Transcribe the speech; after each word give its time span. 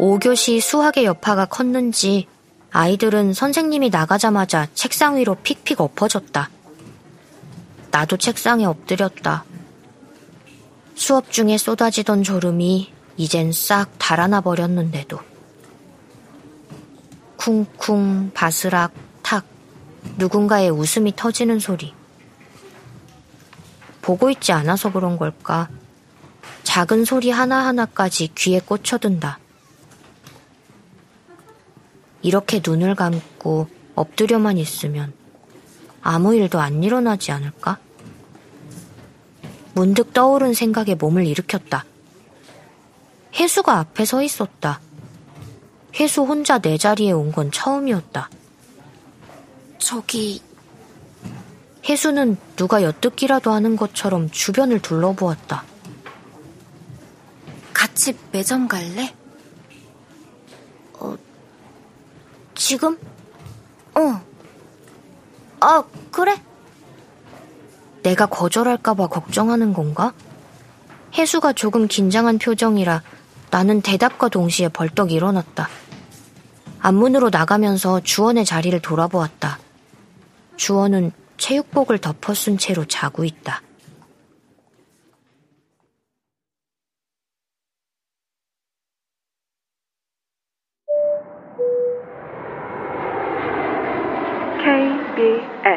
5교시 0.00 0.62
수학의 0.62 1.04
여파가 1.04 1.44
컸는지 1.44 2.26
아이들은 2.70 3.34
선생님이 3.34 3.90
나가자마자 3.90 4.66
책상 4.72 5.18
위로 5.18 5.34
픽픽 5.34 5.78
엎어졌다. 5.78 6.48
나도 7.90 8.16
책상에 8.16 8.64
엎드렸다. 8.64 9.44
수업 10.94 11.30
중에 11.30 11.58
쏟아지던 11.58 12.22
졸음이 12.22 12.90
이젠 13.18 13.52
싹 13.52 13.90
달아나 13.98 14.40
버렸는데도. 14.40 15.18
쿵쿵, 17.36 18.30
바스락, 18.32 18.92
탁, 19.22 19.44
누군가의 20.16 20.70
웃음이 20.70 21.14
터지는 21.14 21.58
소리. 21.58 21.92
보고 24.00 24.30
있지 24.30 24.52
않아서 24.52 24.90
그런 24.90 25.18
걸까? 25.18 25.68
작은 26.62 27.04
소리 27.04 27.30
하나하나까지 27.30 28.28
귀에 28.34 28.60
꽂혀든다. 28.60 29.38
이렇게 32.22 32.60
눈을 32.64 32.94
감고 32.94 33.68
엎드려만 33.94 34.58
있으면 34.58 35.12
아무 36.02 36.34
일도 36.34 36.60
안 36.60 36.82
일어나지 36.82 37.32
않을까? 37.32 37.78
문득 39.74 40.12
떠오른 40.12 40.54
생각에 40.54 40.94
몸을 40.94 41.26
일으켰다. 41.26 41.84
혜수가 43.34 43.78
앞에 43.78 44.04
서 44.04 44.22
있었다. 44.22 44.80
혜수 45.94 46.22
혼자 46.22 46.58
내 46.58 46.76
자리에 46.76 47.12
온 47.12 47.32
건 47.32 47.50
처음이었다. 47.50 48.28
저기, 49.78 50.42
혜수는 51.88 52.36
누가 52.56 52.82
엿듣기라도 52.82 53.50
하는 53.50 53.76
것처럼 53.76 54.30
주변을 54.30 54.80
둘러보았다. 54.80 55.64
같이 57.72 58.14
매점 58.32 58.68
갈래? 58.68 59.14
지금? 62.70 62.96
어. 63.96 64.22
아, 65.58 65.82
그래? 66.12 66.40
내가 68.04 68.26
거절할까봐 68.26 69.08
걱정하는 69.08 69.72
건가? 69.72 70.12
혜수가 71.12 71.54
조금 71.54 71.88
긴장한 71.88 72.38
표정이라 72.38 73.02
나는 73.50 73.80
대답과 73.80 74.28
동시에 74.28 74.68
벌떡 74.68 75.10
일어났다. 75.10 75.68
앞문으로 76.78 77.30
나가면서 77.30 78.02
주원의 78.04 78.44
자리를 78.44 78.78
돌아보았다. 78.78 79.58
주원은 80.56 81.10
체육복을 81.38 81.98
덮어 81.98 82.34
쓴 82.34 82.56
채로 82.56 82.84
자고 82.84 83.24
있다. 83.24 83.62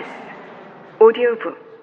KBS 0.04 0.23
오디오북 1.00 1.73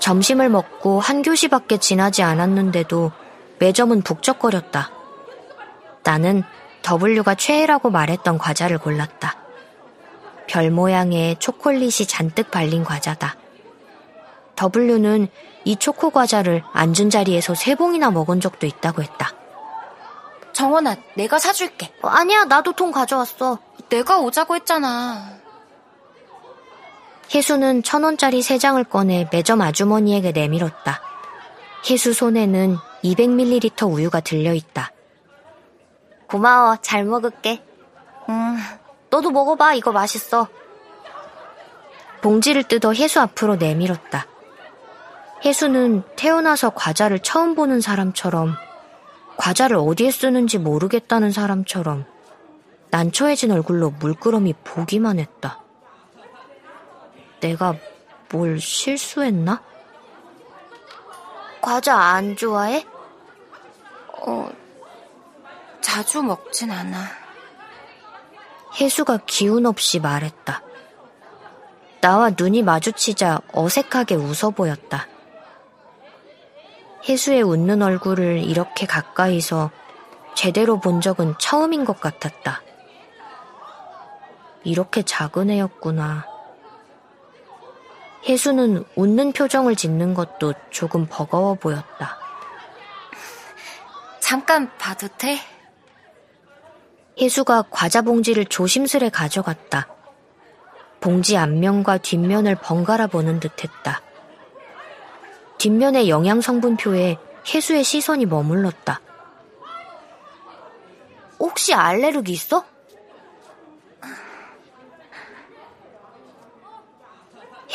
점심을 0.00 0.48
먹고 0.48 0.98
한 0.98 1.22
교시밖에 1.22 1.76
지나지 1.76 2.22
않았는데도 2.22 3.12
매점은 3.58 4.02
북적거렸다. 4.02 4.90
나는 6.02 6.42
W가 6.82 7.34
최애라고 7.34 7.90
말했던 7.90 8.38
과자를 8.38 8.78
골랐다. 8.78 9.36
별 10.48 10.70
모양의 10.70 11.36
초콜릿이 11.38 12.06
잔뜩 12.06 12.50
발린 12.50 12.82
과자다. 12.82 13.36
W는 14.68 15.28
이 15.64 15.76
초코 15.76 16.10
과자를 16.10 16.62
앉은 16.72 17.10
자리에서 17.10 17.54
세 17.54 17.74
봉이나 17.74 18.10
먹은 18.10 18.40
적도 18.40 18.66
있다고 18.66 19.02
했다. 19.02 19.32
정원아, 20.52 20.96
내가 21.14 21.38
사줄게. 21.38 21.92
어, 22.02 22.08
아니야, 22.08 22.44
나도 22.44 22.72
통 22.72 22.90
가져왔어. 22.90 23.58
내가 23.88 24.18
오자고 24.18 24.56
했잖아. 24.56 25.38
혜수는 27.34 27.82
천 27.82 28.02
원짜리 28.02 28.42
세 28.42 28.58
장을 28.58 28.82
꺼내 28.84 29.28
매점 29.32 29.60
아주머니에게 29.60 30.32
내밀었다. 30.32 31.00
혜수 31.88 32.12
손에는 32.12 32.76
200ml 33.04 33.90
우유가 33.92 34.20
들려있다. 34.20 34.92
고마워, 36.26 36.76
잘 36.82 37.04
먹을게. 37.04 37.62
음, 38.28 38.58
너도 39.10 39.30
먹어봐, 39.30 39.74
이거 39.74 39.92
맛있어. 39.92 40.48
봉지를 42.20 42.64
뜯어 42.64 42.92
혜수 42.92 43.20
앞으로 43.20 43.56
내밀었다. 43.56 44.26
혜수는 45.44 46.02
태어나서 46.16 46.70
과자를 46.70 47.20
처음 47.20 47.54
보는 47.54 47.80
사람처럼, 47.80 48.54
과자를 49.36 49.76
어디에 49.76 50.10
쓰는지 50.10 50.58
모르겠다는 50.58 51.32
사람처럼, 51.32 52.04
난처해진 52.90 53.50
얼굴로 53.50 53.90
물끄러미 53.90 54.54
보기만 54.64 55.18
했다. 55.18 55.62
내가 57.40 57.74
뭘 58.30 58.60
실수했나? 58.60 59.62
과자 61.60 61.96
안 61.96 62.36
좋아해? 62.36 62.84
어, 64.26 64.50
자주 65.80 66.22
먹진 66.22 66.70
않아. 66.70 66.98
혜수가 68.78 69.20
기운 69.26 69.66
없이 69.66 70.00
말했다. 70.00 70.62
나와 72.00 72.30
눈이 72.30 72.62
마주치자 72.62 73.40
어색하게 73.52 74.14
웃어 74.16 74.50
보였다. 74.50 75.06
혜수의 77.08 77.42
웃는 77.42 77.82
얼굴을 77.82 78.38
이렇게 78.38 78.86
가까이서 78.86 79.70
제대로 80.34 80.80
본 80.80 81.00
적은 81.00 81.34
처음인 81.38 81.84
것 81.84 82.00
같았다. 82.00 82.62
이렇게 84.64 85.02
작은 85.02 85.50
애였구나. 85.50 86.26
혜수는 88.28 88.84
웃는 88.96 89.32
표정을 89.32 89.76
짓는 89.76 90.14
것도 90.14 90.52
조금 90.70 91.06
버거워 91.06 91.54
보였다. 91.54 92.18
잠깐 94.20 94.70
봐도 94.78 95.08
돼? 95.08 95.38
혜수가 97.20 97.64
과자 97.70 98.02
봉지를 98.02 98.44
조심스레 98.44 99.08
가져갔다. 99.08 99.88
봉지 101.00 101.36
앞면과 101.36 101.98
뒷면을 101.98 102.56
번갈아 102.56 103.06
보는 103.06 103.40
듯 103.40 103.64
했다. 103.64 104.02
뒷면의 105.60 106.08
영양 106.08 106.40
성분표에 106.40 107.18
혜수의 107.46 107.84
시선이 107.84 108.24
머물렀다. 108.24 109.02
혹시 111.38 111.74
알레르기 111.74 112.32
있어? 112.32 112.64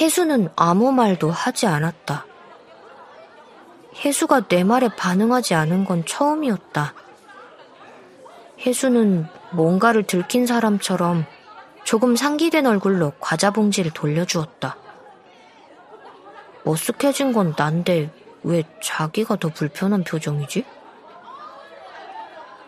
혜수는 0.01 0.49
아무 0.55 0.91
말도 0.91 1.29
하지 1.29 1.67
않았다. 1.67 2.25
혜수가 4.03 4.47
내 4.47 4.63
말에 4.63 4.89
반응하지 4.89 5.53
않은 5.53 5.85
건 5.85 6.03
처음이었다. 6.05 6.95
혜수는 8.65 9.27
뭔가를 9.51 10.03
들킨 10.07 10.47
사람처럼 10.47 11.25
조금 11.83 12.15
상기된 12.15 12.65
얼굴로 12.65 13.13
과자 13.19 13.51
봉지를 13.51 13.91
돌려주었다. 13.91 14.84
머쓱해진 16.65 17.33
건 17.33 17.53
난데 17.57 18.09
왜 18.43 18.63
자기가 18.81 19.37
더 19.37 19.49
불편한 19.49 20.03
표정이지? 20.03 20.65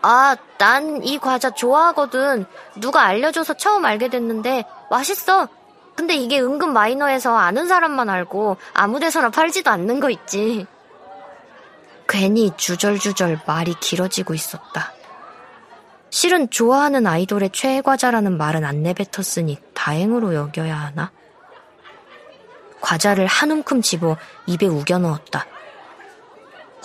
아, 0.02 0.36
난 0.58 1.02
이 1.02 1.18
과자 1.18 1.50
좋아하거든. 1.50 2.46
누가 2.76 3.02
알려줘서 3.04 3.54
처음 3.54 3.84
알게 3.84 4.08
됐는데 4.08 4.64
맛있어. 4.90 5.48
근데 5.96 6.14
이게 6.14 6.40
은근 6.40 6.72
마이너해서 6.72 7.36
아는 7.36 7.66
사람만 7.66 8.08
알고 8.08 8.56
아무 8.72 9.00
데서나 9.00 9.30
팔지도 9.30 9.70
않는 9.70 9.98
거 9.98 10.10
있지. 10.10 10.66
괜히 12.08 12.52
주절주절 12.56 13.40
말이 13.46 13.74
길어지고 13.80 14.34
있었다. 14.34 14.92
실은 16.10 16.48
좋아하는 16.50 17.06
아이돌의 17.06 17.50
최애 17.52 17.82
과자라는 17.82 18.38
말은 18.38 18.64
안 18.64 18.82
내뱉었으니 18.82 19.58
다행으로 19.74 20.34
여겨야 20.34 20.74
하나? 20.76 21.10
과자를 22.80 23.26
한 23.26 23.50
움큼 23.50 23.82
집어 23.82 24.16
입에 24.46 24.66
우겨 24.66 24.98
넣었다. 24.98 25.46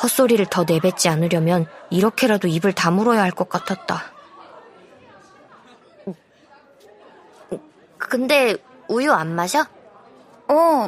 헛소리를 0.02 0.46
더 0.48 0.64
내뱉지 0.68 1.08
않으려면 1.10 1.68
이렇게라도 1.90 2.48
입을 2.48 2.74
다물어야 2.74 3.22
할 3.22 3.32
것 3.32 3.48
같았다. 3.50 4.12
근데 7.98 8.58
우유 8.88 9.12
안 9.12 9.34
마셔? 9.34 9.62
어, 10.48 10.88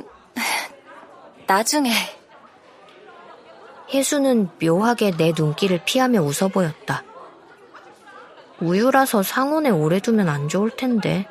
나중에. 1.47 1.91
혜수는 3.93 4.49
묘하게 4.61 5.11
내 5.15 5.31
눈길을 5.37 5.81
피하며 5.85 6.21
웃어 6.21 6.49
보였다. 6.49 7.03
우유라서 8.59 9.23
상온에 9.23 9.69
오래 9.69 9.99
두면 9.99 10.27
안 10.29 10.49
좋을 10.49 10.71
텐데. 10.71 11.27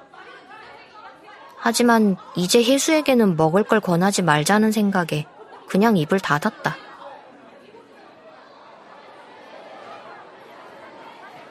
하지만 1.66 2.18
이제 2.36 2.62
혜수에게는 2.62 3.38
먹을 3.38 3.64
걸 3.64 3.80
권하지 3.80 4.20
말자는 4.20 4.70
생각에 4.70 5.26
그냥 5.66 5.96
입을 5.96 6.20
닫았다. 6.20 6.76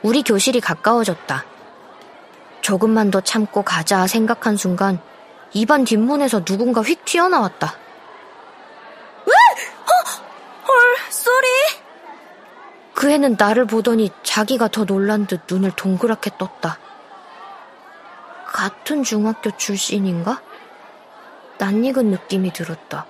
우리 0.04 0.22
교실이 0.22 0.62
가까워졌다. 0.62 1.46
조금만 2.62 3.10
더 3.10 3.22
참고 3.22 3.64
가자 3.64 4.06
생각한 4.06 4.56
순간 4.56 5.02
입안 5.52 5.84
뒷문에서 5.84 6.46
누군가 6.46 6.82
휙 6.82 7.04
튀어나왔다. 7.06 7.76
헐, 10.68 10.96
쏘리. 11.10 11.48
그 12.94 13.10
애는 13.10 13.36
나를 13.40 13.66
보더니 13.66 14.12
자기가 14.22 14.68
더 14.68 14.86
놀란 14.86 15.26
듯 15.26 15.42
눈을 15.50 15.72
동그랗게 15.72 16.38
떴다. 16.38 16.78
같은 18.64 19.04
중학교 19.04 19.52
출신인가? 19.58 20.42
낯익은 21.58 22.12
느낌이 22.12 22.54
들었다. 22.54 23.06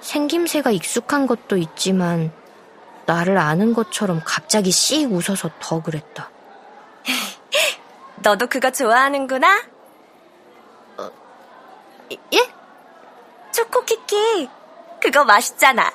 생김새가 0.00 0.70
익숙한 0.70 1.26
것도 1.26 1.56
있지만 1.56 2.30
나를 3.06 3.38
아는 3.38 3.74
것처럼 3.74 4.22
갑자기 4.24 4.70
씩 4.70 5.10
웃어서 5.10 5.50
더 5.58 5.82
그랬다. 5.82 6.30
너도 8.22 8.46
그거 8.46 8.70
좋아하는구나? 8.70 9.64
예? 12.34 12.52
초코키키. 13.52 14.48
그거 15.00 15.24
맛있잖아. 15.24 15.92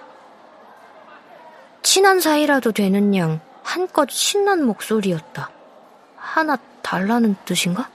친한 1.82 2.20
사이라도 2.20 2.74
되는 2.74 3.16
양 3.16 3.40
한껏 3.64 4.10
신난 4.12 4.66
목소리였다. 4.66 5.63
하나 6.34 6.58
달라는 6.82 7.36
뜻인가? 7.46 7.92